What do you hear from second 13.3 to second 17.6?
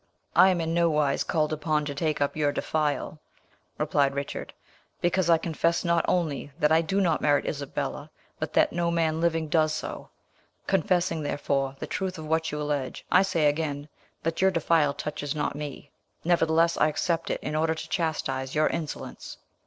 again, that your defial touches not me; nevertheless, I accept it in